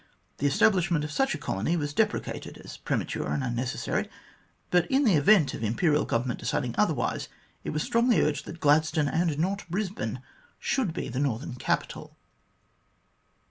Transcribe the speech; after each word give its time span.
The 0.39 0.47
establishment 0.47 1.03
of 1.03 1.11
such 1.11 1.35
a 1.35 1.37
colony 1.37 1.77
was 1.77 1.93
deprecated 1.93 2.57
as 2.57 2.75
premature 2.75 3.27
and 3.31 3.43
unnecessary, 3.43 4.09
but 4.71 4.89
in 4.89 5.03
the 5.03 5.13
event 5.13 5.53
of 5.53 5.61
the 5.61 5.67
Imperial 5.67 6.05
Government 6.05 6.39
deciding 6.39 6.73
otherwise, 6.75 7.29
it 7.63 7.69
was 7.69 7.83
strongly 7.83 8.19
urged 8.19 8.47
that 8.47 8.59
Gladstone, 8.59 9.07
and 9.07 9.37
not 9.37 9.63
Brisbane, 9.69 10.21
should 10.57 10.91
be 10.91 11.07
the 11.07 11.19
northern 11.19 11.53
capital. 11.53 12.17